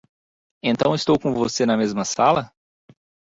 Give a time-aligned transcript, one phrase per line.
[0.63, 2.51] Então estou com você na mesma sala?